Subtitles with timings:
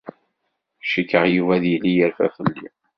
[0.89, 2.67] Cikkeɣ Yuba ad yili yerfa fell-i.